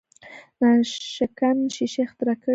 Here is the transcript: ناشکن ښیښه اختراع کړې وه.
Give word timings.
ناشکن 0.61 1.57
ښیښه 1.75 2.01
اختراع 2.05 2.37
کړې 2.41 2.47
وه. 2.47 2.49